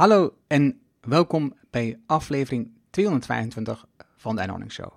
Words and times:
Hallo 0.00 0.36
en 0.46 0.80
welkom 1.00 1.54
bij 1.70 2.00
aflevering 2.06 2.70
225 2.90 3.86
van 4.16 4.36
de 4.36 4.42
Earning 4.42 4.72
Show. 4.72 4.92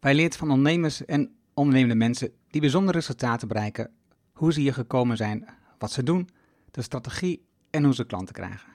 Wij 0.00 0.14
leert 0.14 0.36
van 0.36 0.50
ondernemers 0.50 1.04
en 1.04 1.34
ondernemende 1.54 1.94
mensen 1.94 2.32
die 2.48 2.60
bijzondere 2.60 2.98
resultaten 2.98 3.48
bereiken, 3.48 3.90
hoe 4.32 4.52
ze 4.52 4.60
hier 4.60 4.74
gekomen 4.74 5.16
zijn, 5.16 5.48
wat 5.78 5.92
ze 5.92 6.02
doen, 6.02 6.28
de 6.70 6.82
strategie 6.82 7.44
en 7.70 7.84
hoe 7.84 7.94
ze 7.94 8.04
klanten 8.04 8.34
krijgen. 8.34 8.68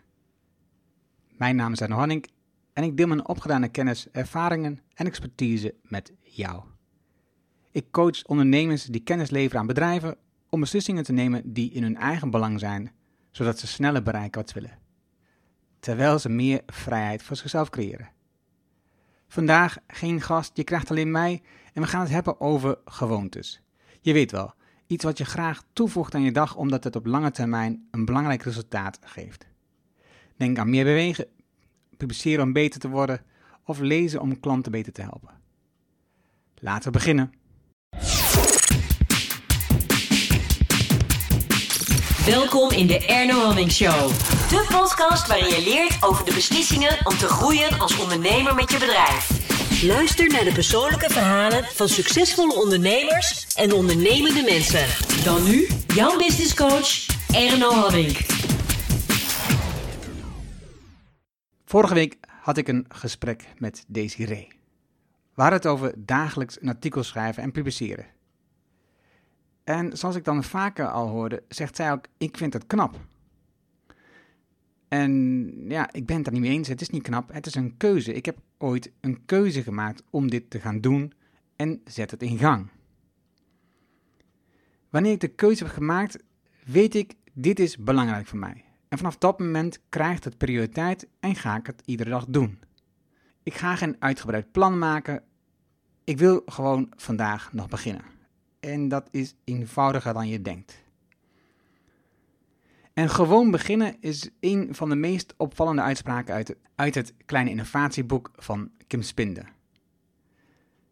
Mijn 1.37 1.55
naam 1.55 1.71
is 1.71 1.81
Arno 1.81 1.95
Hanning 1.95 2.29
en 2.73 2.83
ik 2.83 2.97
deel 2.97 3.07
mijn 3.07 3.27
opgedane 3.27 3.69
kennis, 3.69 4.07
ervaringen 4.11 4.79
en 4.93 5.05
expertise 5.05 5.75
met 5.81 6.13
jou. 6.21 6.63
Ik 7.71 7.91
coach 7.91 8.23
ondernemers 8.23 8.83
die 8.83 9.03
kennis 9.03 9.29
leveren 9.29 9.59
aan 9.59 9.67
bedrijven 9.67 10.17
om 10.49 10.59
beslissingen 10.59 11.03
te 11.03 11.13
nemen 11.13 11.53
die 11.53 11.71
in 11.71 11.83
hun 11.83 11.97
eigen 11.97 12.29
belang 12.29 12.59
zijn, 12.59 12.91
zodat 13.31 13.59
ze 13.59 13.67
sneller 13.67 14.03
bereiken 14.03 14.41
wat 14.41 14.49
ze 14.49 14.59
willen 14.59 14.85
terwijl 15.87 16.19
ze 16.19 16.29
meer 16.29 16.61
vrijheid 16.65 17.23
voor 17.23 17.35
zichzelf 17.35 17.69
creëren. 17.69 18.09
Vandaag 19.27 19.77
geen 19.87 20.21
gast, 20.21 20.57
je 20.57 20.63
krijgt 20.63 20.89
alleen 20.89 21.11
mij 21.11 21.41
en 21.73 21.81
we 21.81 21.87
gaan 21.87 22.01
het 22.01 22.09
hebben 22.09 22.41
over 22.41 22.77
gewoontes. 22.85 23.61
Je 24.01 24.13
weet 24.13 24.31
wel, 24.31 24.53
iets 24.87 25.03
wat 25.03 25.17
je 25.17 25.25
graag 25.25 25.63
toevoegt 25.73 26.15
aan 26.15 26.21
je 26.21 26.31
dag 26.31 26.55
omdat 26.55 26.83
het 26.83 26.95
op 26.95 27.05
lange 27.05 27.31
termijn 27.31 27.87
een 27.91 28.05
belangrijk 28.05 28.43
resultaat 28.43 28.99
geeft. 29.03 29.47
Denk 30.37 30.57
aan 30.57 30.69
meer 30.69 30.83
bewegen, 30.83 31.27
publiceren 31.97 32.43
om 32.43 32.53
beter 32.53 32.79
te 32.79 32.89
worden 32.89 33.21
of 33.63 33.79
lezen 33.79 34.21
om 34.21 34.39
klanten 34.39 34.71
beter 34.71 34.93
te 34.93 35.01
helpen. 35.01 35.31
Laten 36.55 36.91
we 36.91 36.97
beginnen. 36.97 37.31
Welkom 42.25 42.71
in 42.71 42.87
de 42.87 43.05
Erno 43.05 43.39
Hamming 43.39 43.71
Show. 43.71 44.36
De 44.47 44.67
podcast 44.71 45.27
waarin 45.27 45.47
je 45.47 45.63
leert 45.63 46.03
over 46.03 46.25
de 46.25 46.33
beslissingen 46.33 46.97
om 47.03 47.17
te 47.17 47.27
groeien 47.27 47.79
als 47.79 47.99
ondernemer 47.99 48.55
met 48.55 48.71
je 48.71 48.77
bedrijf. 48.77 49.29
Luister 49.83 50.27
naar 50.27 50.43
de 50.43 50.51
persoonlijke 50.51 51.09
verhalen 51.09 51.63
van 51.63 51.87
succesvolle 51.87 52.55
ondernemers 52.55 53.55
en 53.55 53.73
ondernemende 53.73 54.41
mensen. 54.41 54.85
Dan 55.23 55.43
nu, 55.43 55.67
jouw 55.87 56.17
business 56.17 56.55
coach, 56.55 57.05
Erno 57.33 57.71
Hamming. 57.71 58.17
Vorige 61.65 61.93
week 61.93 62.17
had 62.41 62.57
ik 62.57 62.67
een 62.67 62.85
gesprek 62.89 63.43
met 63.57 63.85
Desiree. 63.87 64.47
We 65.33 65.41
hadden 65.41 65.59
het 65.59 65.67
over 65.67 65.93
dagelijks 65.97 66.61
een 66.61 66.69
artikel 66.69 67.03
schrijven 67.03 67.43
en 67.43 67.51
publiceren. 67.51 68.05
En 69.63 69.97
zoals 69.97 70.15
ik 70.15 70.25
dan 70.25 70.43
vaker 70.43 70.91
al 70.91 71.07
hoorde, 71.07 71.43
zegt 71.49 71.75
zij 71.75 71.91
ook: 71.91 72.05
Ik 72.17 72.37
vind 72.37 72.53
het 72.53 72.67
knap. 72.67 72.99
En 74.87 75.51
ja, 75.67 75.93
ik 75.93 76.05
ben 76.05 76.17
het 76.17 76.27
er 76.27 76.31
niet 76.31 76.41
mee 76.41 76.51
eens. 76.51 76.67
Het 76.67 76.81
is 76.81 76.89
niet 76.89 77.03
knap. 77.03 77.33
Het 77.33 77.45
is 77.45 77.55
een 77.55 77.77
keuze. 77.77 78.13
Ik 78.13 78.25
heb 78.25 78.37
ooit 78.57 78.91
een 79.01 79.25
keuze 79.25 79.63
gemaakt 79.63 80.03
om 80.09 80.29
dit 80.29 80.49
te 80.49 80.59
gaan 80.59 80.81
doen 80.81 81.13
en 81.55 81.81
zet 81.85 82.11
het 82.11 82.23
in 82.23 82.37
gang. 82.37 82.69
Wanneer 84.89 85.11
ik 85.11 85.19
de 85.19 85.27
keuze 85.27 85.63
heb 85.63 85.73
gemaakt, 85.73 86.23
weet 86.65 86.95
ik, 86.95 87.13
dit 87.33 87.59
is 87.59 87.77
belangrijk 87.77 88.27
voor 88.27 88.39
mij. 88.39 88.63
En 88.87 88.97
vanaf 88.97 89.17
dat 89.17 89.39
moment 89.39 89.79
krijgt 89.89 90.23
het 90.23 90.37
prioriteit 90.37 91.07
en 91.19 91.35
ga 91.35 91.57
ik 91.57 91.65
het 91.65 91.81
iedere 91.85 92.09
dag 92.09 92.25
doen. 92.25 92.59
Ik 93.43 93.53
ga 93.53 93.75
geen 93.75 93.95
uitgebreid 93.99 94.51
plan 94.51 94.77
maken. 94.77 95.23
Ik 96.03 96.17
wil 96.17 96.41
gewoon 96.45 96.91
vandaag 96.95 97.53
nog 97.53 97.67
beginnen. 97.67 98.03
En 98.59 98.87
dat 98.87 99.07
is 99.11 99.35
eenvoudiger 99.43 100.13
dan 100.13 100.27
je 100.27 100.41
denkt. 100.41 100.83
En 102.97 103.09
gewoon 103.09 103.51
beginnen 103.51 103.95
is 103.99 104.29
een 104.39 104.67
van 104.71 104.89
de 104.89 104.95
meest 104.95 105.33
opvallende 105.37 105.81
uitspraken 105.81 106.33
uit 106.33 106.55
uit 106.75 106.95
het 106.95 107.13
kleine 107.25 107.49
innovatieboek 107.49 108.31
van 108.35 108.69
Kim 108.87 109.01
Spinde. 109.01 109.43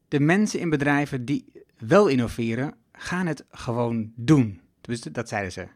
De 0.08 0.20
mensen 0.20 0.60
in 0.60 0.70
bedrijven 0.70 1.26
die 1.26 1.52
wel 1.78 2.08
innoveren, 2.08 2.74
gaan 2.92 3.28
het 3.28 3.46
gewoon 3.50 4.12
doen. 4.16 4.62
Dat 5.12 5.30
zeiden 5.30 5.52
ze. 5.52 5.68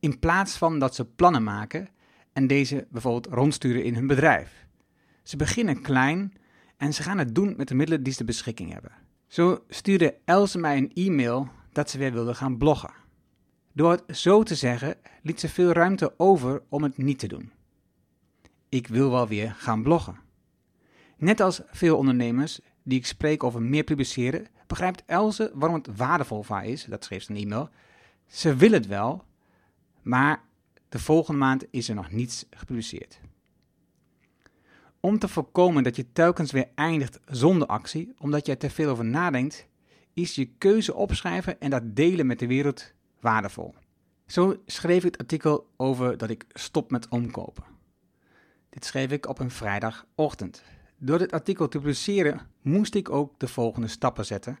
In 0.00 0.18
plaats 0.18 0.56
van 0.56 0.78
dat 0.78 0.94
ze 0.94 1.04
plannen 1.04 1.42
maken 1.42 1.88
en 2.32 2.46
deze 2.46 2.86
bijvoorbeeld 2.90 3.34
rondsturen 3.34 3.84
in 3.84 3.94
hun 3.94 4.06
bedrijf. 4.06 4.66
Ze 5.22 5.36
beginnen 5.36 5.82
klein 5.82 6.32
en 6.76 6.94
ze 6.94 7.02
gaan 7.02 7.18
het 7.18 7.34
doen 7.34 7.54
met 7.56 7.68
de 7.68 7.74
middelen 7.74 8.02
die 8.02 8.12
ze 8.12 8.24
beschikking 8.24 8.72
hebben. 8.72 8.92
Zo 9.26 9.64
stuurde 9.68 10.18
Else 10.24 10.58
mij 10.58 10.76
een 10.76 10.92
e-mail 10.94 11.48
dat 11.72 11.90
ze 11.90 11.98
weer 11.98 12.12
wilde 12.12 12.34
gaan 12.34 12.58
bloggen. 12.58 13.06
Door 13.78 13.90
het 13.90 14.16
zo 14.16 14.42
te 14.42 14.54
zeggen, 14.54 14.96
liet 15.22 15.40
ze 15.40 15.48
veel 15.48 15.72
ruimte 15.72 16.14
over 16.16 16.62
om 16.68 16.82
het 16.82 16.96
niet 16.96 17.18
te 17.18 17.26
doen. 17.26 17.52
Ik 18.68 18.86
wil 18.86 19.10
wel 19.10 19.28
weer 19.28 19.54
gaan 19.58 19.82
bloggen. 19.82 20.18
Net 21.16 21.40
als 21.40 21.60
veel 21.70 21.96
ondernemers 21.96 22.60
die 22.82 22.98
ik 22.98 23.06
spreek 23.06 23.44
over 23.44 23.62
meer 23.62 23.84
publiceren, 23.84 24.46
begrijpt 24.66 25.02
Else 25.06 25.50
waarom 25.54 25.78
het 25.78 25.96
waardevol 25.96 26.42
voor 26.42 26.62
is, 26.62 26.84
dat 26.84 27.04
schreef 27.04 27.22
ze 27.22 27.30
in 27.30 27.36
een 27.36 27.42
e-mail. 27.42 27.68
Ze 28.26 28.56
wil 28.56 28.70
het 28.70 28.86
wel, 28.86 29.24
maar 30.02 30.42
de 30.88 30.98
volgende 30.98 31.40
maand 31.40 31.64
is 31.70 31.88
er 31.88 31.94
nog 31.94 32.10
niets 32.10 32.46
gepubliceerd. 32.50 33.20
Om 35.00 35.18
te 35.18 35.28
voorkomen 35.28 35.82
dat 35.82 35.96
je 35.96 36.12
telkens 36.12 36.52
weer 36.52 36.68
eindigt 36.74 37.20
zonder 37.26 37.68
actie, 37.68 38.14
omdat 38.18 38.46
je 38.46 38.52
er 38.52 38.58
te 38.58 38.70
veel 38.70 38.90
over 38.90 39.04
nadenkt, 39.04 39.66
is 40.14 40.34
je 40.34 40.46
keuze 40.46 40.94
opschrijven 40.94 41.60
en 41.60 41.70
dat 41.70 41.96
delen 41.96 42.26
met 42.26 42.38
de 42.38 42.46
wereld 42.46 42.96
waardevol. 43.20 43.74
Zo 44.26 44.62
schreef 44.66 45.04
ik 45.04 45.12
het 45.12 45.18
artikel 45.18 45.68
over 45.76 46.16
dat 46.16 46.30
ik 46.30 46.44
stop 46.48 46.90
met 46.90 47.08
omkopen. 47.08 47.64
Dit 48.70 48.84
schreef 48.84 49.10
ik 49.10 49.28
op 49.28 49.38
een 49.38 49.50
vrijdagochtend. 49.50 50.62
Door 50.96 51.18
dit 51.18 51.32
artikel 51.32 51.68
te 51.68 51.78
publiceren 51.78 52.40
moest 52.62 52.94
ik 52.94 53.10
ook 53.10 53.38
de 53.38 53.48
volgende 53.48 53.88
stappen 53.88 54.26
zetten, 54.26 54.58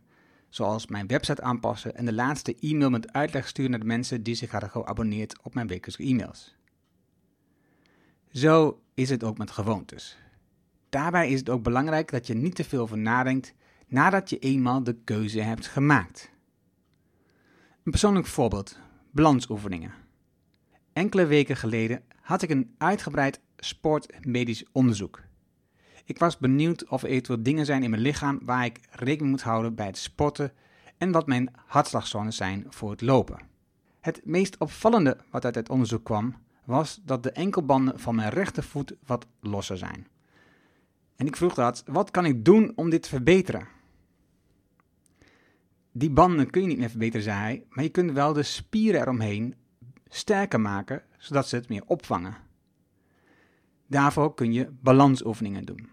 zoals 0.48 0.86
mijn 0.86 1.06
website 1.06 1.42
aanpassen 1.42 1.96
en 1.96 2.04
de 2.04 2.12
laatste 2.12 2.56
e-mail 2.60 2.90
met 2.90 3.12
uitleg 3.12 3.48
sturen 3.48 3.70
naar 3.70 3.80
de 3.80 3.86
mensen 3.86 4.22
die 4.22 4.34
zich 4.34 4.50
hadden 4.50 4.70
geabonneerd 4.70 5.42
op 5.42 5.54
mijn 5.54 5.66
wekelijkse 5.66 6.02
e-mails. 6.02 6.56
Zo 8.32 8.80
is 8.94 9.10
het 9.10 9.24
ook 9.24 9.38
met 9.38 9.50
gewoontes. 9.50 10.18
Daarbij 10.88 11.30
is 11.30 11.38
het 11.38 11.48
ook 11.48 11.62
belangrijk 11.62 12.10
dat 12.10 12.26
je 12.26 12.34
niet 12.34 12.54
te 12.54 12.64
veel 12.64 12.80
over 12.80 12.98
nadenkt 12.98 13.54
nadat 13.86 14.30
je 14.30 14.38
eenmaal 14.38 14.82
de 14.82 14.96
keuze 15.04 15.40
hebt 15.40 15.66
gemaakt. 15.66 16.30
Een 17.88 17.94
persoonlijk 17.94 18.26
voorbeeld: 18.26 18.78
balansoefeningen. 19.10 19.92
Enkele 20.92 21.26
weken 21.26 21.56
geleden 21.56 22.02
had 22.20 22.42
ik 22.42 22.50
een 22.50 22.74
uitgebreid 22.78 23.40
sportmedisch 23.56 24.64
onderzoek. 24.72 25.22
Ik 26.04 26.18
was 26.18 26.38
benieuwd 26.38 26.88
of 26.88 27.02
er 27.02 27.08
eventueel 27.08 27.42
dingen 27.42 27.66
zijn 27.66 27.82
in 27.82 27.90
mijn 27.90 28.02
lichaam 28.02 28.40
waar 28.42 28.64
ik 28.64 28.80
rekening 28.90 29.30
moet 29.30 29.42
houden 29.42 29.74
bij 29.74 29.86
het 29.86 29.98
sporten 29.98 30.52
en 30.98 31.12
wat 31.12 31.26
mijn 31.26 31.50
hartslagzones 31.66 32.36
zijn 32.36 32.64
voor 32.68 32.90
het 32.90 33.00
lopen. 33.00 33.40
Het 34.00 34.20
meest 34.24 34.58
opvallende 34.58 35.16
wat 35.30 35.44
uit 35.44 35.54
het 35.54 35.68
onderzoek 35.68 36.04
kwam, 36.04 36.34
was 36.64 37.00
dat 37.04 37.22
de 37.22 37.30
enkelbanden 37.30 38.00
van 38.00 38.14
mijn 38.14 38.30
rechtervoet 38.30 38.94
wat 39.06 39.26
losser 39.40 39.78
zijn. 39.78 40.06
En 41.16 41.26
ik 41.26 41.36
vroeg 41.36 41.54
dat, 41.54 41.82
wat 41.86 42.10
kan 42.10 42.24
ik 42.24 42.44
doen 42.44 42.72
om 42.74 42.90
dit 42.90 43.02
te 43.02 43.08
verbeteren? 43.08 43.76
Die 45.98 46.10
banden 46.10 46.50
kun 46.50 46.62
je 46.62 46.68
niet 46.68 46.78
meer 46.78 46.90
verbeteren, 46.90 47.22
zei 47.22 47.38
hij, 47.38 47.64
maar 47.68 47.84
je 47.84 47.90
kunt 47.90 48.12
wel 48.12 48.32
de 48.32 48.42
spieren 48.42 49.00
eromheen 49.00 49.54
sterker 50.08 50.60
maken, 50.60 51.02
zodat 51.16 51.48
ze 51.48 51.56
het 51.56 51.68
meer 51.68 51.82
opvangen. 51.86 52.36
Daarvoor 53.86 54.34
kun 54.34 54.52
je 54.52 54.68
balansoefeningen 54.80 55.64
doen. 55.64 55.88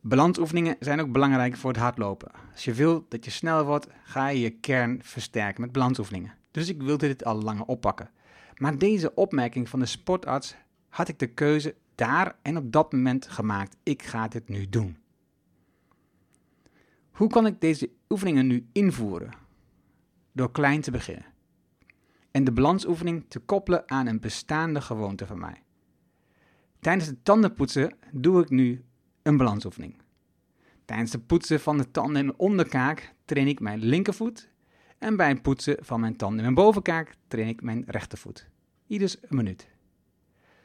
Balansoefeningen 0.00 0.76
zijn 0.80 1.00
ook 1.00 1.12
belangrijk 1.12 1.56
voor 1.56 1.70
het 1.70 1.80
hardlopen. 1.80 2.30
Als 2.52 2.64
je 2.64 2.72
wilt 2.72 3.10
dat 3.10 3.24
je 3.24 3.30
sneller 3.30 3.64
wordt, 3.64 3.86
ga 4.04 4.28
je 4.28 4.40
je 4.40 4.50
kern 4.50 5.00
versterken 5.02 5.60
met 5.60 5.72
balansoefeningen. 5.72 6.34
Dus 6.50 6.68
ik 6.68 6.82
wilde 6.82 7.06
dit 7.06 7.24
al 7.24 7.42
langer 7.42 7.64
oppakken. 7.64 8.10
Maar 8.56 8.78
deze 8.78 9.14
opmerking 9.14 9.68
van 9.68 9.78
de 9.78 9.86
sportarts 9.86 10.56
had 10.88 11.08
ik 11.08 11.18
de 11.18 11.26
keuze 11.26 11.74
daar 11.94 12.36
en 12.42 12.56
op 12.56 12.72
dat 12.72 12.92
moment 12.92 13.28
gemaakt. 13.28 13.76
Ik 13.82 14.02
ga 14.02 14.28
dit 14.28 14.48
nu 14.48 14.68
doen. 14.68 14.96
Hoe 17.18 17.28
kan 17.28 17.46
ik 17.46 17.60
deze 17.60 17.90
oefeningen 18.08 18.46
nu 18.46 18.68
invoeren? 18.72 19.32
Door 20.32 20.52
klein 20.52 20.80
te 20.80 20.90
beginnen. 20.90 21.26
En 22.30 22.44
de 22.44 22.52
balansoefening 22.52 23.24
te 23.28 23.38
koppelen 23.38 23.90
aan 23.90 24.06
een 24.06 24.20
bestaande 24.20 24.80
gewoonte 24.80 25.26
van 25.26 25.38
mij. 25.38 25.62
Tijdens 26.80 27.06
het 27.06 27.24
tandenpoetsen 27.24 27.96
doe 28.12 28.42
ik 28.42 28.50
nu 28.50 28.84
een 29.22 29.36
balansoefening. 29.36 29.94
Tijdens 30.84 31.12
het 31.12 31.26
poetsen 31.26 31.60
van 31.60 31.78
de 31.78 31.90
tanden 31.90 32.16
in 32.16 32.26
mijn 32.26 32.38
onderkaak 32.38 33.14
train 33.24 33.48
ik 33.48 33.60
mijn 33.60 33.78
linkervoet. 33.78 34.48
En 34.98 35.16
bij 35.16 35.28
het 35.28 35.42
poetsen 35.42 35.76
van 35.80 36.00
mijn 36.00 36.16
tanden 36.16 36.38
in 36.38 36.44
mijn 36.44 36.66
bovenkaak 36.66 37.14
train 37.28 37.48
ik 37.48 37.62
mijn 37.62 37.84
rechtervoet. 37.86 38.48
Ieders 38.86 39.16
een 39.22 39.36
minuut. 39.36 39.68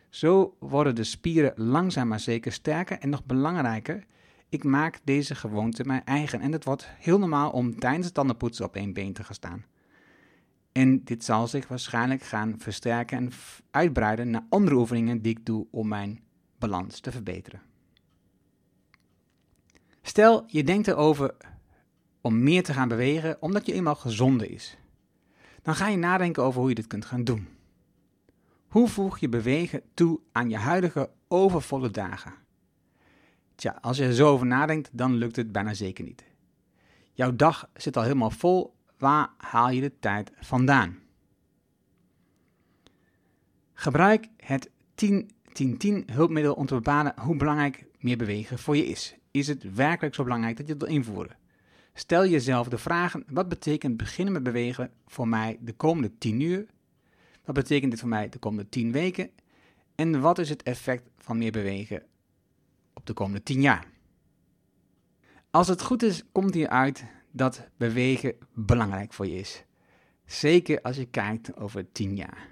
Zo 0.10 0.56
worden 0.60 0.96
de 0.96 1.04
spieren 1.04 1.54
langzaam 1.56 2.08
maar 2.08 2.20
zeker 2.20 2.52
sterker 2.52 3.00
en 3.00 3.10
nog 3.10 3.26
belangrijker, 3.26 4.06
ik 4.54 4.64
maak 4.64 5.00
deze 5.04 5.36
gewoonte 5.36 5.84
mijn 5.84 6.06
eigen. 6.06 6.42
En 6.42 6.52
het 6.52 6.64
wordt 6.64 6.88
heel 6.98 7.20
normaal 7.20 7.52
om 7.52 7.80
tijdens 7.80 8.06
het 8.06 8.14
tandenpoetsen 8.14 8.66
op 8.66 8.76
één 8.76 8.94
been 8.94 9.14
te 9.14 9.24
gaan 9.24 9.36
staan. 9.36 9.66
En 10.72 11.04
dit 11.04 11.24
zal 11.24 11.48
zich 11.48 11.68
waarschijnlijk 11.68 12.24
gaan 12.24 12.56
versterken 12.58 13.18
en 13.18 13.32
uitbreiden 13.72 14.30
naar 14.30 14.46
andere 14.50 14.76
oefeningen 14.76 15.22
die 15.22 15.38
ik 15.38 15.46
doe 15.46 15.68
om 15.72 15.88
mijn 15.88 16.20
balans 16.58 17.00
te 17.00 17.12
verbeteren. 17.12 17.62
Stel, 20.02 20.44
je 20.48 20.64
denkt 20.64 20.88
erover 20.88 21.36
om 22.22 22.44
meer 22.44 22.64
te 22.64 22.74
gaan 22.74 22.88
bewegen 22.88 23.42
omdat 23.42 23.66
je 23.66 23.74
eenmaal 23.74 23.96
gezonder 23.96 24.52
is. 24.52 24.78
Dan 25.62 25.76
ga 25.76 25.88
je 25.88 25.98
nadenken 25.98 26.44
over 26.44 26.60
hoe 26.60 26.70
je 26.70 26.76
dit 26.76 26.88
kunt 26.88 27.06
gaan 27.06 27.24
doen. 27.24 27.48
Hoe 28.68 28.88
voeg 28.88 29.18
je 29.18 29.30
bewegen 29.30 29.82
toe 29.94 30.20
aan 30.32 30.50
je 30.50 30.58
huidige 30.58 31.10
overvolle 31.28 31.92
dagen? 31.92 32.43
Tja, 33.56 33.78
als 33.82 33.98
je 33.98 34.04
er 34.04 34.14
zo 34.14 34.28
over 34.28 34.46
nadenkt, 34.46 34.90
dan 34.92 35.16
lukt 35.16 35.36
het 35.36 35.52
bijna 35.52 35.74
zeker 35.74 36.04
niet. 36.04 36.24
Jouw 37.14 37.36
dag 37.36 37.70
zit 37.74 37.98
al 37.98 38.04
helemaal 38.04 38.30
vol. 38.30 38.76
Waar 38.98 39.30
haal 39.38 39.70
je 39.70 39.82
de 39.82 40.00
tijd 40.00 40.32
vandaan? 40.40 41.00
Gebruik 43.74 44.28
het 44.38 44.70
10-10-10 44.70 46.06
hulpmiddel 46.06 46.54
om 46.54 46.66
te 46.66 46.74
bepalen 46.74 47.14
hoe 47.20 47.36
belangrijk 47.36 47.86
meer 48.00 48.18
bewegen 48.18 48.60
voor 48.60 48.78
je 48.78 48.86
is. 48.86 49.16
Is 49.32 49.48
het 49.48 49.74
werkelijk 49.74 50.16
zo 50.16 50.24
belangrijk 50.24 50.58
dat 50.58 50.68
je 50.68 50.74
het 50.74 50.82
wil 50.82 50.92
invoeren? 50.92 51.38
Stel 51.94 52.28
jezelf 52.28 52.68
de 52.68 52.78
vragen: 52.78 53.24
wat 53.28 53.50
betekent 53.50 53.98
beginnen 53.98 54.34
met 54.34 54.44
bewegen 54.44 54.92
voor 55.06 55.28
mij 55.28 55.58
de 55.62 55.74
komende 55.74 56.18
10 56.18 56.40
uur? 56.40 56.66
Wat 57.46 57.56
betekent 57.56 57.92
dit 57.92 58.00
voor 58.00 58.10
mij 58.10 58.30
de 58.30 58.40
komende 58.40 58.70
10 58.70 58.92
weken? 58.92 59.30
En 59.96 60.22
wat 60.22 60.40
is 60.40 60.50
het 60.50 60.64
effect 60.64 61.10
van 61.18 61.38
meer 61.38 61.52
bewegen 61.52 62.04
op 62.94 63.06
de 63.06 63.14
komende 63.14 63.44
10 63.44 63.62
jaar? 63.62 63.86
Als 65.50 65.68
het 65.68 65.82
goed 65.82 66.04
is, 66.04 66.24
komt 66.32 66.54
hier 66.54 66.70
uit 66.70 67.06
dat 67.32 67.68
bewegen 67.78 68.36
belangrijk 68.54 69.14
voor 69.14 69.28
je 69.28 69.36
is. 69.36 69.64
Zeker 70.26 70.82
als 70.82 70.96
je 70.96 71.06
kijkt 71.06 71.58
over 71.58 71.92
10 71.92 72.16
jaar. 72.16 72.48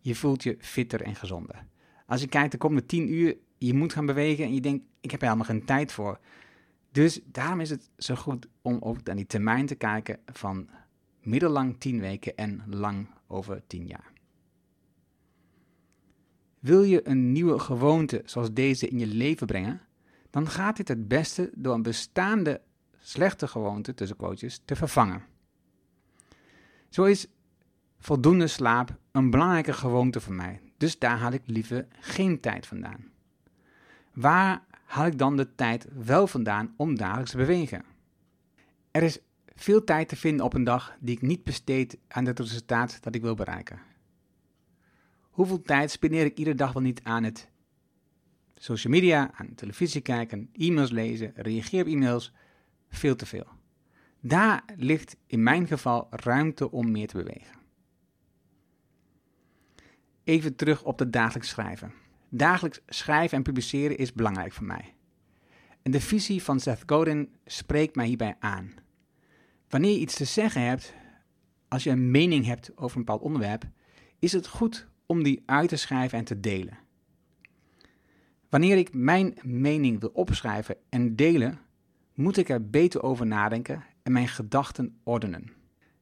Je 0.00 0.14
voelt 0.14 0.42
je 0.42 0.56
fitter 0.60 1.02
en 1.02 1.14
gezonder. 1.14 1.66
Als 2.06 2.20
je 2.20 2.28
kijkt 2.28 2.52
de 2.52 2.58
komende 2.58 2.86
10 2.86 3.12
uur, 3.12 3.36
je 3.58 3.74
moet 3.74 3.92
gaan 3.92 4.06
bewegen 4.06 4.44
en 4.44 4.54
je 4.54 4.60
denkt, 4.60 4.84
ik 5.00 5.10
heb 5.10 5.20
er 5.20 5.26
helemaal 5.26 5.48
geen 5.48 5.64
tijd 5.64 5.92
voor. 5.92 6.18
Dus 6.90 7.20
daarom 7.24 7.60
is 7.60 7.70
het 7.70 7.90
zo 7.96 8.14
goed 8.14 8.48
om 8.62 8.78
ook 8.80 9.02
naar 9.02 9.16
die 9.16 9.26
termijn 9.26 9.66
te 9.66 9.74
kijken 9.74 10.18
van 10.26 10.68
middellang 11.22 11.80
10 11.80 12.00
weken 12.00 12.36
en 12.36 12.62
lang 12.66 13.08
over 13.26 13.62
10 13.66 13.86
jaar. 13.86 14.12
Wil 16.66 16.82
je 16.82 17.08
een 17.08 17.32
nieuwe 17.32 17.58
gewoonte 17.58 18.22
zoals 18.24 18.52
deze 18.52 18.88
in 18.88 18.98
je 18.98 19.06
leven 19.06 19.46
brengen, 19.46 19.80
dan 20.30 20.48
gaat 20.48 20.76
dit 20.76 20.88
het 20.88 21.08
beste 21.08 21.50
door 21.54 21.74
een 21.74 21.82
bestaande 21.82 22.60
slechte 22.98 23.48
gewoonte 23.48 23.94
tussen 23.94 24.16
te 24.64 24.76
vervangen. 24.76 25.22
Zo 26.88 27.04
is 27.04 27.26
voldoende 27.98 28.46
slaap 28.46 28.96
een 29.12 29.30
belangrijke 29.30 29.72
gewoonte 29.72 30.20
voor 30.20 30.34
mij, 30.34 30.60
dus 30.76 30.98
daar 30.98 31.18
haal 31.18 31.32
ik 31.32 31.42
liever 31.44 31.86
geen 31.90 32.40
tijd 32.40 32.66
vandaan. 32.66 33.10
Waar 34.12 34.64
haal 34.84 35.06
ik 35.06 35.18
dan 35.18 35.36
de 35.36 35.54
tijd 35.54 35.86
wel 36.04 36.26
vandaan 36.26 36.74
om 36.76 36.96
dagelijks 36.96 37.30
te 37.30 37.36
bewegen? 37.36 37.84
Er 38.90 39.02
is 39.02 39.18
veel 39.54 39.84
tijd 39.84 40.08
te 40.08 40.16
vinden 40.16 40.44
op 40.44 40.54
een 40.54 40.64
dag 40.64 40.96
die 41.00 41.14
ik 41.14 41.22
niet 41.22 41.44
besteed 41.44 41.98
aan 42.08 42.26
het 42.26 42.38
resultaat 42.38 42.98
dat 43.02 43.14
ik 43.14 43.22
wil 43.22 43.34
bereiken. 43.34 43.94
Hoeveel 45.36 45.62
tijd 45.62 45.90
spendeer 45.90 46.24
ik 46.24 46.38
iedere 46.38 46.56
dag 46.56 46.72
wel 46.72 46.82
niet 46.82 47.02
aan 47.02 47.22
het 47.22 47.50
social 48.54 48.92
media, 48.92 49.30
aan 49.34 49.54
televisie 49.54 50.00
kijken, 50.00 50.48
e-mails 50.52 50.90
lezen, 50.90 51.32
reageer 51.34 51.82
op 51.82 51.88
e-mails? 51.88 52.32
Veel 52.88 53.16
te 53.16 53.26
veel. 53.26 53.46
Daar 54.20 54.64
ligt 54.76 55.16
in 55.26 55.42
mijn 55.42 55.66
geval 55.66 56.06
ruimte 56.10 56.70
om 56.70 56.90
meer 56.90 57.06
te 57.06 57.16
bewegen. 57.16 57.58
Even 60.24 60.56
terug 60.56 60.84
op 60.84 60.98
het 60.98 61.12
dagelijks 61.12 61.48
schrijven. 61.48 61.92
Dagelijks 62.28 62.80
schrijven 62.86 63.36
en 63.36 63.42
publiceren 63.42 63.96
is 63.96 64.12
belangrijk 64.12 64.52
voor 64.52 64.66
mij. 64.66 64.94
En 65.82 65.90
de 65.90 66.00
visie 66.00 66.42
van 66.42 66.60
Seth 66.60 66.82
Godin 66.86 67.34
spreekt 67.44 67.96
mij 67.96 68.06
hierbij 68.06 68.36
aan. 68.38 68.74
Wanneer 69.68 69.92
je 69.92 70.00
iets 70.00 70.16
te 70.16 70.24
zeggen 70.24 70.62
hebt, 70.62 70.94
als 71.68 71.84
je 71.84 71.90
een 71.90 72.10
mening 72.10 72.44
hebt 72.44 72.76
over 72.76 72.96
een 72.96 73.04
bepaald 73.04 73.22
onderwerp, 73.22 73.64
is 74.18 74.32
het 74.32 74.46
goed 74.46 74.88
om 75.06 75.22
die 75.22 75.42
uit 75.46 75.68
te 75.68 75.76
schrijven 75.76 76.18
en 76.18 76.24
te 76.24 76.40
delen. 76.40 76.78
Wanneer 78.48 78.76
ik 78.76 78.94
mijn 78.94 79.38
mening 79.42 80.00
wil 80.00 80.10
opschrijven 80.12 80.76
en 80.88 81.16
delen, 81.16 81.58
moet 82.14 82.36
ik 82.36 82.48
er 82.48 82.70
beter 82.70 83.02
over 83.02 83.26
nadenken 83.26 83.84
en 84.02 84.12
mijn 84.12 84.28
gedachten 84.28 84.98
ordenen. 85.02 85.52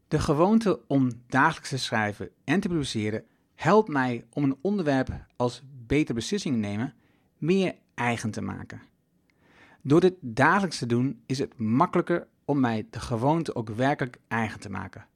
De 0.09 0.19
gewoonte 0.19 0.81
om 0.87 1.11
dagelijks 1.27 1.69
te 1.69 1.79
schrijven 1.79 2.31
en 2.45 2.61
te 2.61 2.69
publiceren 2.69 3.25
helpt 3.55 3.89
mij 3.89 4.25
om 4.33 4.45
een 4.45 4.57
onderwerp 4.61 5.27
als 5.37 5.63
beter 5.87 6.15
beslissingen 6.15 6.61
nemen 6.61 6.95
meer 7.39 7.75
eigen 7.95 8.31
te 8.31 8.43
maken. 8.43 8.83
Door 9.83 10.01
dit 10.01 10.15
dagelijks 10.21 10.79
te 10.79 10.87
doen 10.87 11.23
is 11.27 11.39
het 11.39 11.59
makkelijker 11.59 12.27
om 12.45 12.61
mij 12.61 12.87
de 12.91 13.01
gewoonte 13.01 13.55
ook 13.55 13.69
werkelijk 13.69 14.19
eigen 14.29 14.61
te 14.61 14.71
maken. 14.71 15.07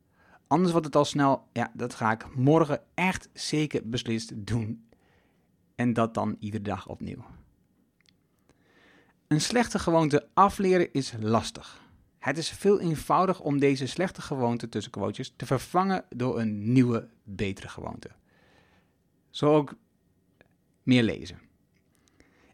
Anders 0.49 0.73
wordt 0.73 0.87
het 0.87 0.97
al 0.97 1.05
snel, 1.05 1.49
ja, 1.53 1.71
dat 1.75 1.95
ga 1.95 2.13
ik 2.13 2.35
morgen 2.35 2.81
echt 2.95 3.29
zeker 3.33 3.89
beslist 3.89 4.47
doen. 4.47 4.89
En 5.75 5.93
dat 5.93 6.15
dan 6.15 6.37
iedere 6.39 6.63
dag 6.63 6.89
opnieuw. 6.89 7.25
Een 9.27 9.41
slechte 9.41 9.79
gewoonte 9.79 10.29
afleren 10.35 10.93
is 10.93 11.13
lastig. 11.21 11.81
Het 12.19 12.39
is 12.39 12.51
veel 12.51 12.81
eenvoudiger 12.81 13.45
om 13.45 13.59
deze 13.59 13.87
slechte 13.87 14.23
gewoonte 14.23 14.69
tussen 14.69 14.93
quotes 14.93 15.33
te 15.37 15.47
vervangen 15.47 16.05
door 16.09 16.41
een 16.41 16.73
nieuwe, 16.73 17.09
betere 17.23 17.69
gewoonte. 17.69 18.11
Zo 19.31 19.55
ook 19.55 19.75
meer 20.83 21.03
lezen. 21.03 21.39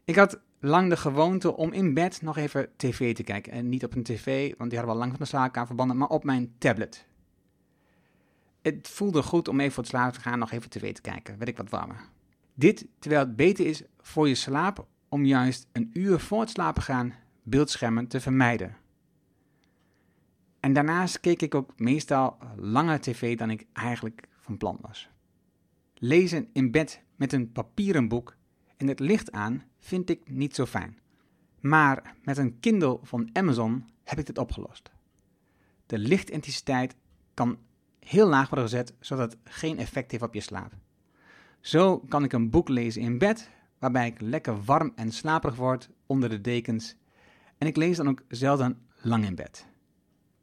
Ik 0.03 0.15
had 0.15 0.39
lang 0.59 0.89
de 0.89 0.97
gewoonte 0.97 1.55
om 1.55 1.71
in 1.71 1.93
bed 1.93 2.21
nog 2.21 2.37
even 2.37 2.69
tv 2.75 3.15
te 3.15 3.23
kijken. 3.23 3.51
En 3.51 3.69
niet 3.69 3.83
op 3.83 3.95
een 3.95 4.03
tv, 4.03 4.53
want 4.57 4.69
die 4.69 4.79
hadden 4.79 4.95
we 4.95 5.01
al 5.01 5.07
lang 5.07 5.11
van 5.11 5.19
de 5.19 5.37
zaak 5.37 5.57
aan 5.57 5.67
verbannen, 5.67 5.97
maar 5.97 6.07
op 6.07 6.23
mijn 6.23 6.55
tablet. 6.57 7.07
Het 8.65 8.87
voelde 8.87 9.23
goed 9.23 9.47
om 9.47 9.59
even 9.59 9.73
voor 9.73 9.83
het 9.83 9.91
slapen 9.91 10.13
te 10.13 10.19
gaan 10.19 10.39
nog 10.39 10.51
even 10.51 10.69
tv 10.69 10.93
te 10.93 11.01
kijken. 11.01 11.37
Werd 11.37 11.49
ik 11.49 11.57
wat 11.57 11.69
warmer. 11.69 12.09
Dit 12.53 12.87
terwijl 12.99 13.21
het 13.21 13.35
beter 13.35 13.65
is 13.65 13.83
voor 13.99 14.27
je 14.27 14.35
slaap 14.35 14.87
om 15.09 15.25
juist 15.25 15.67
een 15.71 15.89
uur 15.93 16.19
voor 16.19 16.39
het 16.39 16.49
slapen 16.49 16.81
gaan 16.81 17.13
beeldschermen 17.43 18.07
te 18.07 18.19
vermijden. 18.19 18.77
En 20.59 20.73
daarnaast 20.73 21.19
keek 21.19 21.41
ik 21.41 21.55
ook 21.55 21.79
meestal 21.79 22.37
langer 22.55 23.01
tv 23.01 23.37
dan 23.37 23.49
ik 23.49 23.65
eigenlijk 23.73 24.27
van 24.39 24.57
plan 24.57 24.77
was. 24.81 25.09
Lezen 25.93 26.49
in 26.53 26.71
bed 26.71 27.01
met 27.15 27.33
een 27.33 27.51
papieren 27.51 28.07
boek 28.07 28.35
en 28.77 28.87
het 28.87 28.99
licht 28.99 29.31
aan 29.31 29.63
vind 29.79 30.09
ik 30.09 30.29
niet 30.29 30.55
zo 30.55 30.65
fijn. 30.65 30.99
Maar 31.59 32.15
met 32.23 32.37
een 32.37 32.59
Kindle 32.59 32.99
van 33.01 33.29
Amazon 33.33 33.85
heb 34.03 34.19
ik 34.19 34.25
dit 34.25 34.37
opgelost. 34.37 34.91
De 35.85 35.97
lichtintensiteit 35.97 36.95
kan 37.33 37.57
heel 38.05 38.27
laag 38.27 38.49
worden 38.49 38.69
gezet, 38.69 38.93
zodat 38.99 39.31
het 39.31 39.41
geen 39.43 39.77
effect 39.77 40.11
heeft 40.11 40.23
op 40.23 40.33
je 40.33 40.41
slaap. 40.41 40.73
Zo 41.59 41.99
kan 41.99 42.23
ik 42.23 42.33
een 42.33 42.49
boek 42.49 42.69
lezen 42.69 43.01
in 43.01 43.17
bed, 43.17 43.49
waarbij 43.79 44.07
ik 44.07 44.21
lekker 44.21 44.63
warm 44.63 44.91
en 44.95 45.11
slaperig 45.11 45.55
word 45.55 45.89
onder 46.05 46.29
de 46.29 46.41
dekens. 46.41 46.95
En 47.57 47.67
ik 47.67 47.75
lees 47.75 47.97
dan 47.97 48.09
ook 48.09 48.23
zelden 48.27 48.85
lang 49.01 49.25
in 49.25 49.35
bed. 49.35 49.65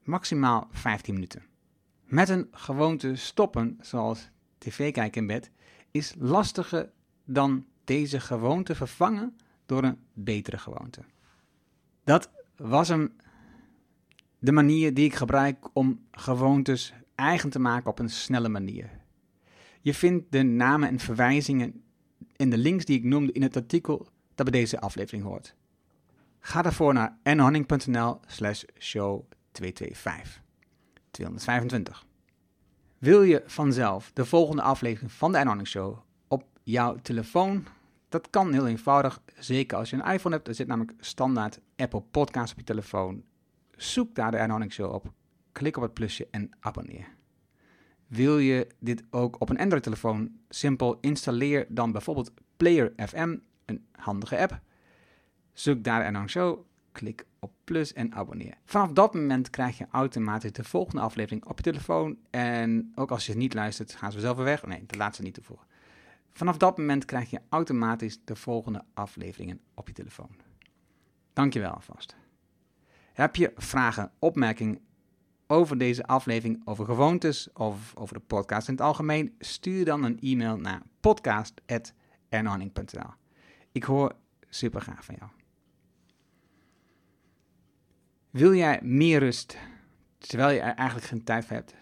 Maximaal 0.02 0.69
15 0.71 1.14
minuten. 1.14 1.42
Met 2.04 2.28
een 2.28 2.49
gewoonte 2.50 3.16
stoppen, 3.16 3.78
zoals 3.81 4.31
tv 4.59 4.92
kijken 4.92 5.21
in 5.21 5.26
bed, 5.26 5.50
is 5.90 6.14
lastiger 6.19 6.90
dan 7.25 7.66
deze 7.85 8.21
gewoonte 8.21 8.75
vervangen 8.75 9.37
door 9.66 9.83
een 9.83 9.99
betere 10.12 10.59
gewoonte. 10.59 11.00
Dat 12.04 12.31
was 12.57 12.88
hem 12.88 13.16
de 14.38 14.52
manier 14.52 14.95
die 14.95 15.04
ik 15.04 15.14
gebruik 15.14 15.69
om 15.73 16.07
gewoontes 16.11 16.95
eigen 17.14 17.50
te 17.50 17.59
maken 17.59 17.90
op 17.90 17.99
een 17.99 18.11
snelle 18.11 18.49
manier. 18.49 18.90
Je 19.81 19.95
vindt 19.95 20.33
de 20.33 20.42
namen 20.42 20.88
en 20.88 20.99
verwijzingen 20.99 21.83
in 22.37 22.50
de 22.50 22.59
links 22.59 22.85
die 22.85 22.99
ik 22.99 23.04
noemde 23.04 23.33
in 23.33 23.42
het 23.42 23.57
artikel 23.57 24.09
dat 24.35 24.50
bij 24.50 24.61
deze 24.61 24.81
aflevering 24.81 25.25
hoort. 25.25 25.54
Ga 26.38 26.62
daarvoor 26.62 26.95
naar 26.95 27.19
nhonning.nl 27.23 28.21
slash 28.26 28.62
show 28.78 29.25
225. 29.52 30.42
225. 31.11 32.07
Wil 32.99 33.23
je 33.23 33.42
vanzelf 33.47 34.11
de 34.14 34.25
volgende 34.25 34.62
aflevering 34.62 35.12
van 35.12 35.33
de 35.33 35.38
Enhorning 35.38 35.69
Show 35.69 35.99
op 36.28 36.45
jouw 36.62 36.97
telefoon? 37.02 37.66
Dat 38.09 38.31
kan 38.31 38.52
heel 38.52 38.66
eenvoudig, 38.66 39.21
zeker 39.38 39.78
als 39.78 39.90
je 39.90 39.97
een 39.97 40.12
iPhone 40.12 40.35
hebt. 40.35 40.49
Er 40.49 40.54
zit 40.54 40.66
namelijk 40.66 40.95
standaard 41.00 41.61
Apple 41.76 42.02
Podcasts 42.11 42.52
op 42.52 42.59
je 42.59 42.64
telefoon. 42.64 43.23
Zoek 43.76 44.14
daar 44.14 44.31
de 44.31 44.37
Enhorning 44.37 44.73
Show 44.73 44.95
op, 44.95 45.12
klik 45.52 45.76
op 45.76 45.82
het 45.82 45.94
plusje 45.94 46.28
en 46.30 46.50
abonneer. 46.61 47.09
Wil 48.06 48.38
je 48.38 48.66
dit 48.78 49.02
ook 49.11 49.40
op 49.40 49.49
een 49.50 49.59
Android-telefoon? 49.59 50.30
Simpel 50.49 50.99
installeer 51.00 51.66
dan 51.68 51.92
bijvoorbeeld 51.92 52.32
Player 52.56 52.92
FM, 52.97 53.37
een 53.64 53.87
handige 53.92 54.38
app. 54.38 54.61
Zoek 55.52 55.85
daar 55.85 56.00
Enhorning 56.00 56.30
Show, 56.30 56.64
klik 56.92 57.26
op 57.38 57.52
plus 57.64 57.92
en 57.92 58.14
abonneer. 58.14 58.54
Vanaf 58.64 58.92
dat 58.92 59.14
moment 59.14 59.50
krijg 59.50 59.78
je 59.78 59.87
automatisch 59.90 60.52
de 60.52 60.64
volgende 60.64 61.00
aflevering 61.02 61.44
op 61.44 61.56
je 61.56 61.62
telefoon. 61.62 62.16
En 62.30 62.92
ook 62.94 63.11
als 63.11 63.26
je 63.26 63.37
niet 63.37 63.54
luistert, 63.54 63.94
gaan 63.94 64.12
ze 64.12 64.21
zelf 64.21 64.37
weer 64.37 64.44
weg. 64.44 64.66
Nee, 64.66 64.85
dat 64.87 64.97
laat 64.97 65.16
ze 65.16 65.23
niet 65.23 65.35
toevoegen. 65.35 65.66
Vanaf 66.32 66.56
dat 66.56 66.78
moment 66.78 67.04
krijg 67.04 67.30
je 67.30 67.40
automatisch 67.49 68.18
de 68.25 68.37
volgende 68.37 68.85
afleveringen 68.94 69.61
op 69.75 69.88
je 69.88 69.94
telefoon. 69.94 70.30
Dankjewel 71.32 71.71
alvast. 71.71 72.16
Heb 73.12 73.37
je 73.37 73.52
vragen, 73.56 74.12
opmerkingen 74.18 74.78
over 75.52 75.78
deze 75.78 76.06
aflevering, 76.06 76.62
over 76.64 76.85
gewoontes 76.85 77.52
of 77.52 77.97
over 77.97 78.14
de 78.14 78.23
podcast 78.26 78.68
in 78.68 78.75
het 78.75 78.82
algemeen? 78.82 79.35
Stuur 79.38 79.85
dan 79.85 80.04
een 80.04 80.21
e-mail 80.21 80.56
naar 80.56 80.82
podcast.ernhanning.nl 81.00 83.11
Ik 83.73 83.82
hoor 83.82 84.12
super 84.49 84.80
graag 84.80 85.04
van 85.04 85.14
jou. 85.18 85.30
Wil 88.30 88.54
jij 88.54 88.80
meer 88.82 89.18
rust 89.18 89.59
terwijl 90.18 90.50
je 90.50 90.61
er 90.61 90.75
eigenlijk 90.75 91.09
geen 91.09 91.25
tijd 91.25 91.44
voor 91.44 91.56
hebt? 91.56 91.75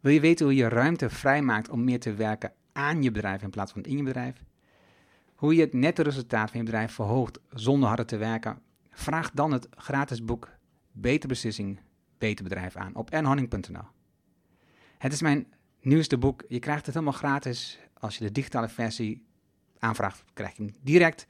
Wil 0.00 0.12
je 0.12 0.20
weten 0.20 0.46
hoe 0.46 0.54
je 0.54 0.68
ruimte 0.68 1.10
vrijmaakt 1.10 1.68
om 1.68 1.84
meer 1.84 2.00
te 2.00 2.14
werken 2.14 2.52
aan 2.72 3.02
je 3.02 3.10
bedrijf 3.10 3.42
in 3.42 3.50
plaats 3.50 3.72
van 3.72 3.82
in 3.82 3.96
je 3.96 4.02
bedrijf? 4.02 4.44
Hoe 5.34 5.54
je 5.54 5.60
het 5.60 5.72
nette 5.72 6.02
resultaat 6.02 6.50
van 6.50 6.58
je 6.58 6.64
bedrijf 6.64 6.92
verhoogt 6.92 7.38
zonder 7.50 7.88
harder 7.88 8.06
te 8.06 8.16
werken? 8.16 8.58
Vraag 8.90 9.30
dan 9.30 9.52
het 9.52 9.68
gratis 9.70 10.24
boek 10.24 10.50
Beter 10.92 11.28
Beslissing, 11.28 11.80
Beter 12.18 12.44
Bedrijf 12.44 12.76
aan 12.76 12.94
op 12.94 13.10
ernhanning.nl. 13.10 13.86
Het 14.98 15.12
is 15.12 15.22
mijn 15.22 15.46
nieuwste 15.80 16.18
boek. 16.18 16.44
Je 16.48 16.58
krijgt 16.58 16.86
het 16.86 16.94
helemaal 16.94 17.18
gratis. 17.18 17.78
Als 17.98 18.18
je 18.18 18.24
de 18.24 18.32
digitale 18.32 18.68
versie 18.68 19.26
aanvraagt, 19.78 20.24
krijg 20.32 20.56
je 20.56 20.62
hem 20.62 20.74
direct. 20.82 21.26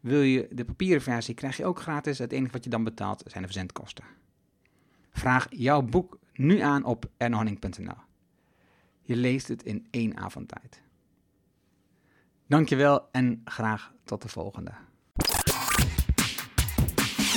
Wil 0.00 0.20
je 0.20 0.48
de 0.50 0.64
papieren 0.64 1.02
versie, 1.02 1.34
krijg 1.34 1.56
je 1.56 1.64
ook 1.64 1.80
gratis. 1.80 2.18
Het 2.18 2.32
enige 2.32 2.52
wat 2.52 2.64
je 2.64 2.70
dan 2.70 2.84
betaalt 2.84 3.22
zijn 3.26 3.42
de 3.42 3.48
verzendkosten. 3.48 4.04
Vraag 5.10 5.46
jouw 5.50 5.82
boek 5.82 6.18
nu 6.32 6.60
aan 6.60 6.84
op 6.84 7.10
ernhanning.nl. 7.16 7.98
Je 9.02 9.16
leest 9.16 9.48
het 9.48 9.62
in 9.62 9.86
één 9.90 10.16
avond 10.16 10.48
tijd. 10.48 10.82
Dankjewel 12.46 13.08
en 13.12 13.40
graag 13.44 13.92
tot 14.04 14.22
de 14.22 14.28
volgende. 14.28 14.72